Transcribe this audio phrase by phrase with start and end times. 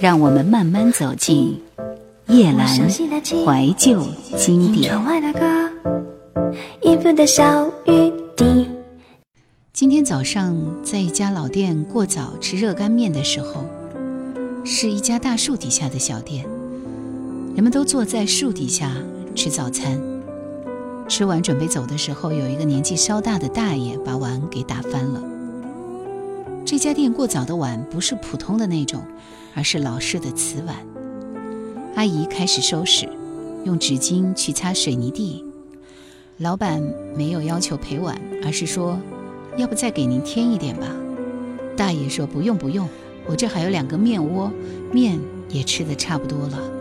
[0.00, 1.60] 让我们慢慢走进
[2.28, 4.04] 夜阑怀旧
[4.36, 4.92] 经典。
[9.72, 13.64] 今天早上在一家老店过早吃热干面的时候，
[14.64, 16.44] 是一家大树底下的小店，
[17.54, 18.92] 人们都坐在树底下
[19.34, 20.00] 吃早餐。
[21.08, 25.35] 吃完准备走的时候，有一个年纪稍大的大爷把碗给打翻了。
[26.66, 29.00] 这家店过早的碗不是普通的那种，
[29.54, 30.74] 而是老式的瓷碗。
[31.94, 33.08] 阿姨开始收拾，
[33.64, 35.44] 用纸巾去擦水泥地。
[36.38, 36.82] 老板
[37.16, 38.98] 没有要求赔碗，而是说。
[39.56, 40.86] 要不再给您添一点吧，
[41.78, 42.86] 大爷说不用不用，
[43.26, 44.52] 我这还有两个面窝，
[44.92, 46.75] 面也吃的差不多了。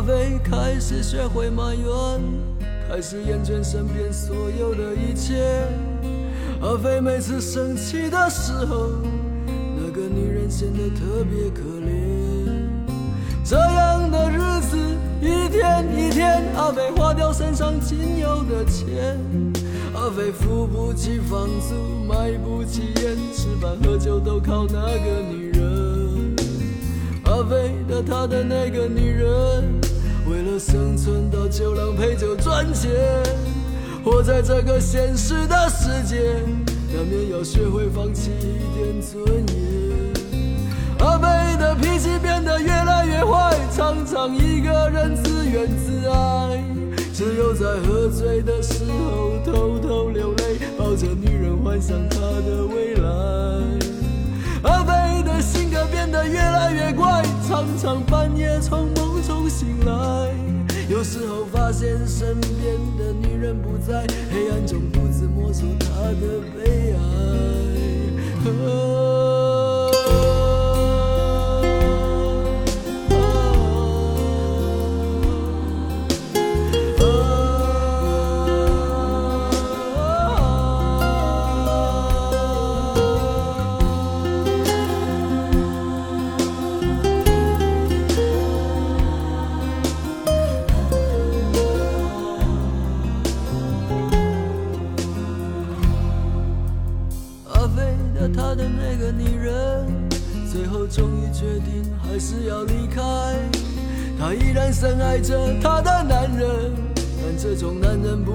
[0.00, 1.86] 阿飞开始学会埋怨，
[2.88, 5.36] 开始厌倦身边所有的一切。
[6.62, 8.92] 阿飞每次生气的时候，
[9.76, 12.48] 那个女人显得特别可怜。
[13.44, 14.78] 这样的日子
[15.20, 19.18] 一天一天，阿飞花掉身上仅有的钱。
[19.92, 21.74] 阿飞付不起房租，
[22.08, 25.60] 买不起烟，吃饭喝酒都靠那个女人。
[27.24, 29.79] 阿飞的他的那个女人，
[30.30, 32.92] 为了生存到酒廊陪酒赚钱，
[34.04, 36.20] 活在这个现实的世界，
[36.94, 39.58] 难免要学会放弃一点尊严。
[41.00, 46.62] 阿飞的脾气变得越来越坏，常常一个人自怨自艾。
[47.12, 53.10] 只有在喝醉的时候偷偷流泪，抱着女人幻想她的未来。
[54.62, 60.34] 阿飞的性格变得越来越怪，常常半夜从梦中醒来，
[60.88, 65.86] 有时候发现身边的女人不在，黑暗中独自摸索他
[66.20, 66.98] 的悲哀。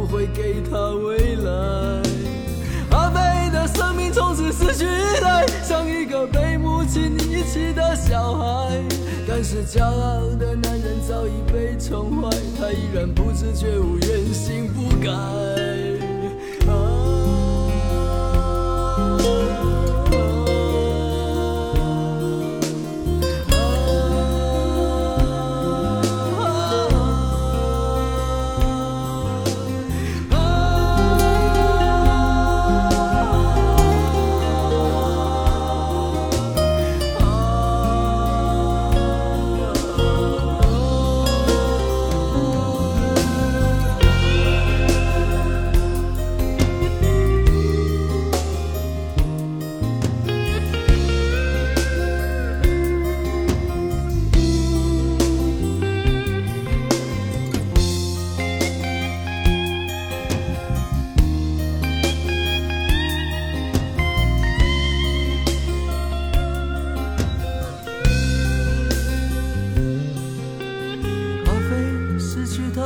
[0.06, 2.02] 会给她未来。
[2.92, 8.82] 阿飞的生命从此失去依赖，像一个被母亲遗弃的小孩。
[9.28, 12.30] 但是骄傲的男人早已被宠坏，
[12.60, 16.15] 他依然不知觉悟，原形不改。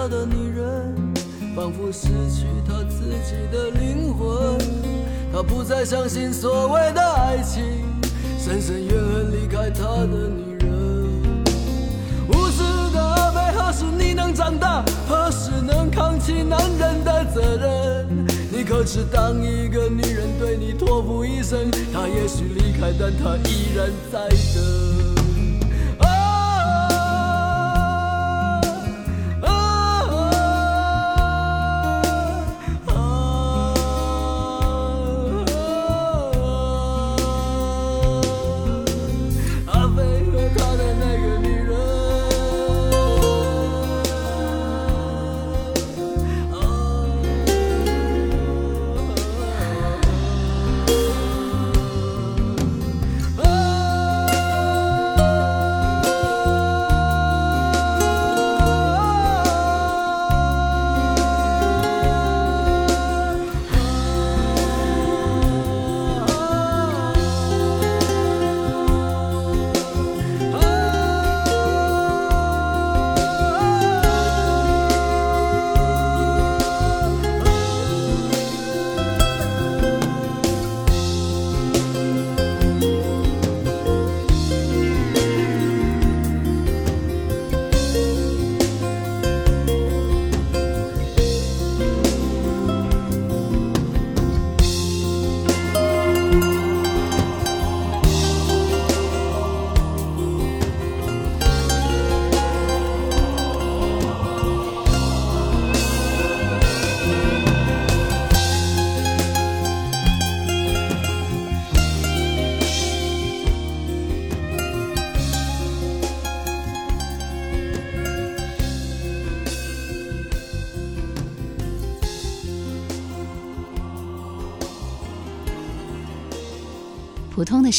[0.02, 0.96] 他的女人
[1.54, 4.58] 仿佛失去他自己的灵魂，
[5.30, 7.62] 他不再相信所谓的爱情，
[8.38, 11.44] 深深怨恨离开他的女人。
[12.30, 12.64] 无知
[12.94, 14.86] 的阿飞，何时你能长大？
[15.06, 18.26] 何时能扛起男人的责任？
[18.50, 25.09] 你可知，当一个女人对你托付一生，她也许离开，但她依然在等。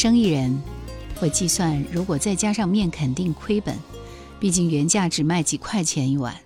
[0.01, 0.63] 生意人
[1.15, 3.79] 会计算，如果再加上面，肯定亏本，
[4.41, 6.41] 毕竟原价只卖几块钱一碗。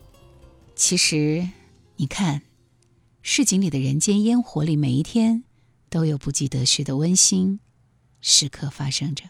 [0.75, 1.49] 其实，
[1.95, 2.43] 你看，
[3.23, 5.45] 市井里的人间烟火里，每一天
[5.89, 7.61] 都有不计得失的温馨
[8.21, 9.27] 时刻发生着。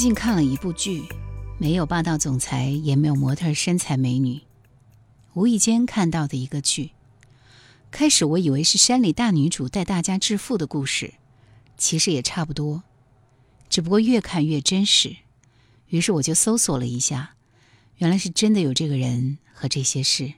[0.00, 1.02] 最近看了一部剧，
[1.58, 4.40] 没有霸道总裁，也没有模特身材美女，
[5.34, 6.92] 无意间看到的一个剧。
[7.90, 11.12] 开始我以为是山里大女主带大家致富的故事，
[11.76, 12.82] 其实也差不多，
[13.68, 15.16] 只不过越看越真实。
[15.88, 17.34] 于是我就搜索了一下，
[17.98, 20.32] 原来是真的有这个人和这些事。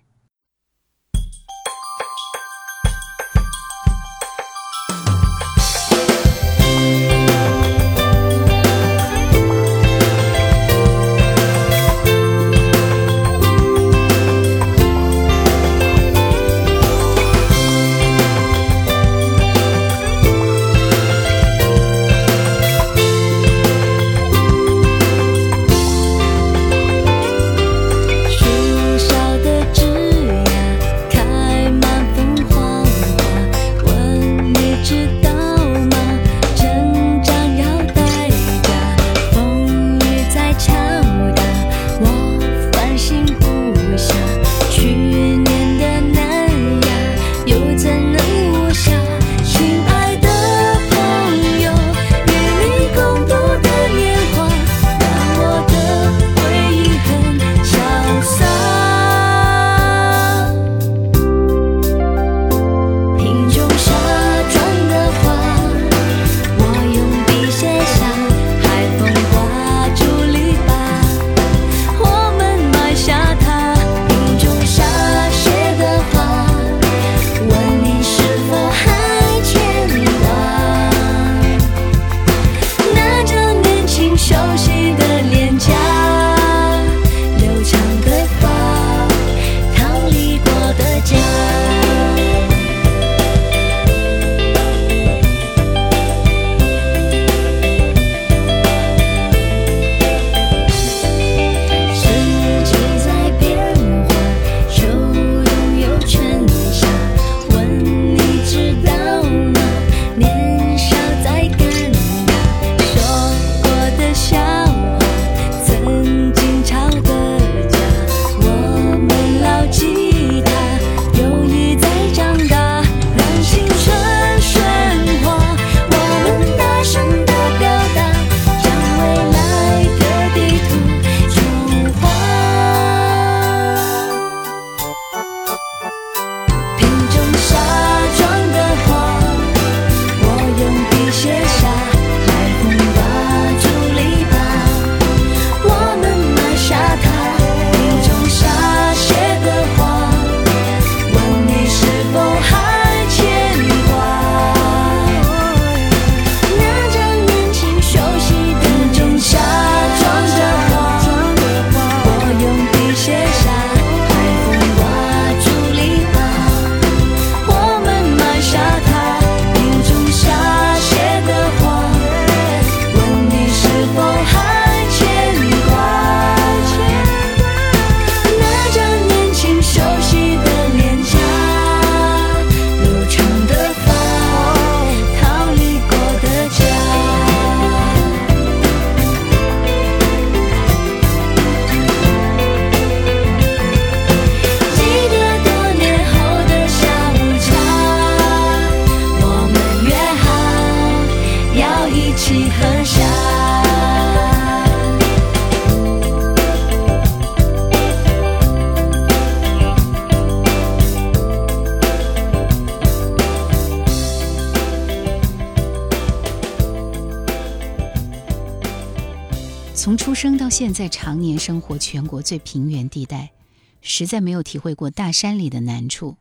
[220.23, 223.33] 生到现在，常年生活全国最平原地带，
[223.81, 226.17] 实在没有体会过大山里的难处。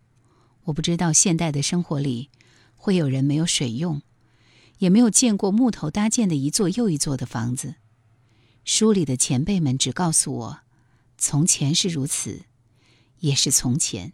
[0.64, 2.32] 我不知道现代的生活里
[2.76, 4.02] 会有人没有水用，
[4.80, 7.76] 也没有见过木头搭建的一座又一座的房子。
[8.66, 10.60] 书里的前辈们只告诉我，
[11.20, 12.46] 从前是如此，
[13.20, 14.14] 也是从前，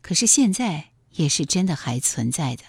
[0.00, 2.64] 可是现在也是真的还存在的。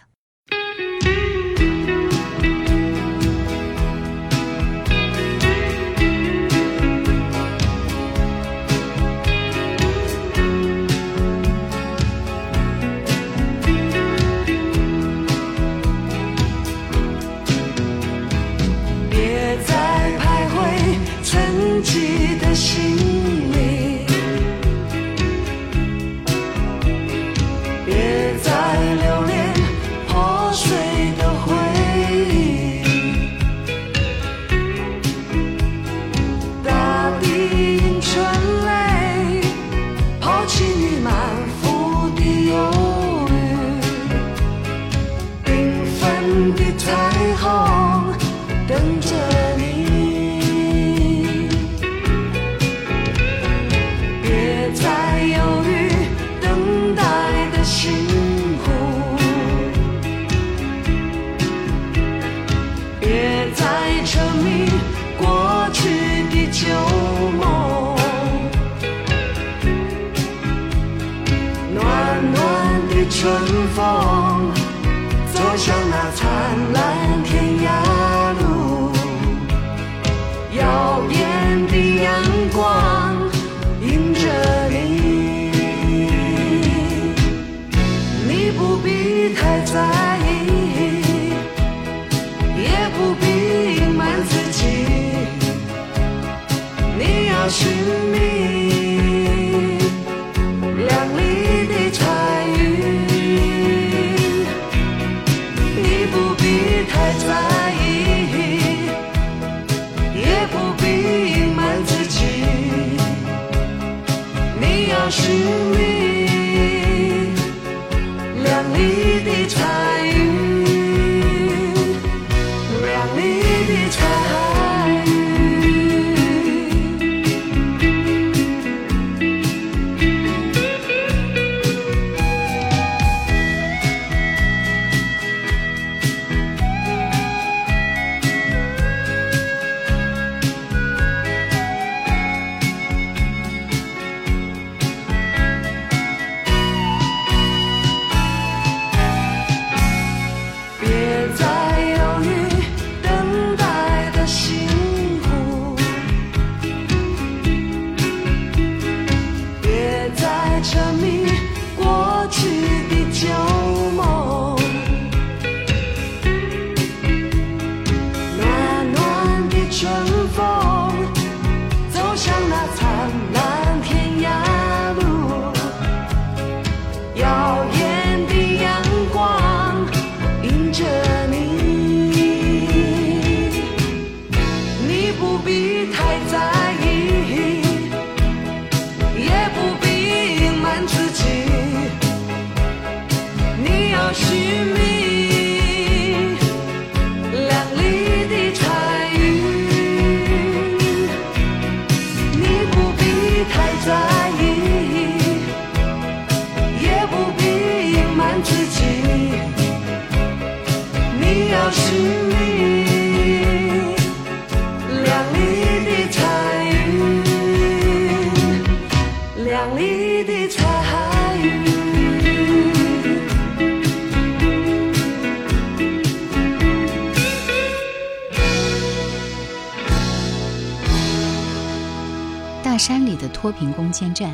[233.44, 234.34] 脱贫攻坚战，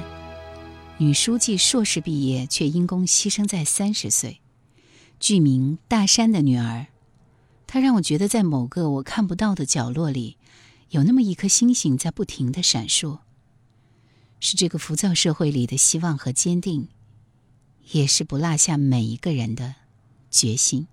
[1.00, 4.39] 女书记硕士毕业，却因公牺牲在三十岁。
[5.19, 6.82] 剧名《大山的女儿》，
[7.65, 10.38] 她让我觉得在某个我看不到的角落里，
[10.89, 13.17] 有那么一颗星星在不停的闪烁。
[14.39, 16.89] 是这个浮躁社会里的希望和坚定，
[17.89, 19.74] 也是不落下每一个人的
[20.30, 20.86] 决心。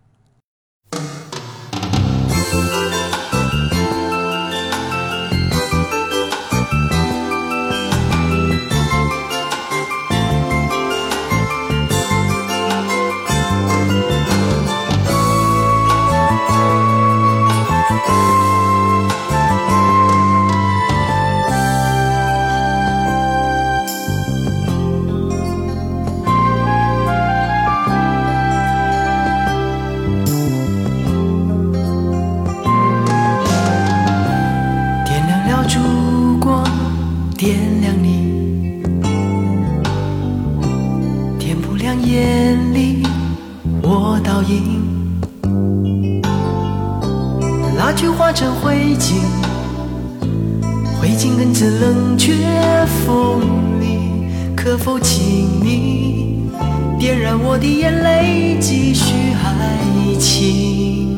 [54.77, 56.51] 可否请你
[56.99, 61.17] 点燃我的眼泪，继续爱情？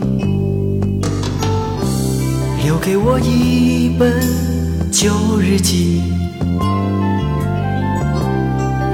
[2.62, 4.14] 留给我一本
[4.92, 6.02] 旧日记，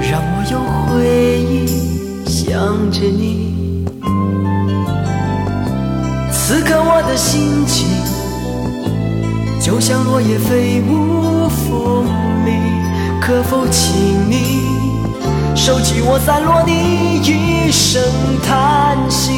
[0.09, 0.57] 让我有
[0.89, 0.97] 回
[1.47, 3.85] 忆想着你。
[6.31, 7.87] 此刻我的心情，
[9.61, 12.04] 就像落叶飞舞风，
[13.25, 14.67] 可否请你
[15.55, 17.99] 收起我散落的一声
[18.43, 19.31] 叹息？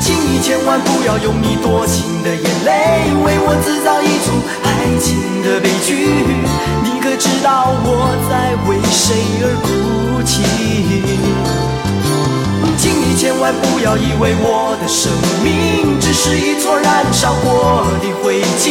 [0.00, 3.97] 请你千万不要用你多情的眼泪为我制造
[13.52, 18.68] 不要以为我的生命只是一座燃烧过的灰烬，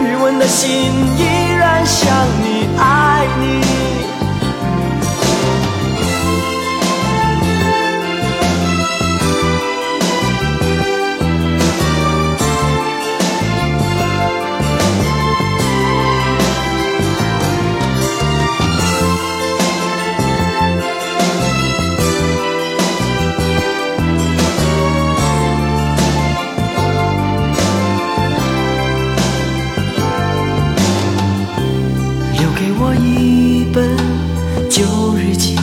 [0.00, 1.24] 余温的心依
[1.58, 2.08] 然想
[2.42, 3.87] 你，爱你。
[33.72, 33.84] 本
[34.70, 35.56] 旧日记，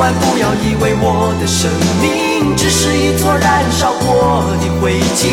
[0.00, 5.28] 万不要以为我的生命只是一撮燃烧过的灰烬，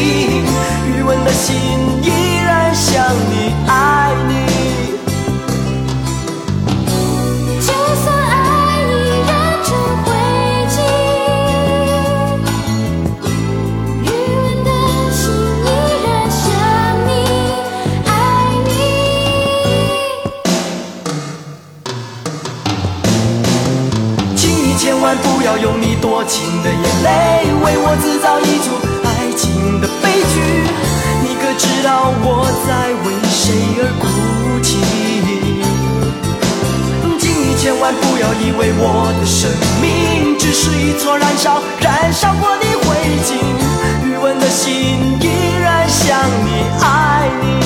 [0.86, 1.56] 余温的心
[2.04, 3.02] 依然想
[3.32, 4.57] 你，爱你。
[26.18, 28.74] 多情的眼泪为我制造一出
[29.06, 30.42] 爱情的悲剧。
[31.22, 34.04] 你可知道我在为谁而哭
[34.64, 34.82] 泣？
[37.20, 39.48] 请你千万不要以为我的生
[39.80, 43.38] 命只是一撮燃烧、燃烧过的灰烬，
[44.04, 47.57] 余温的心依然想你，爱你。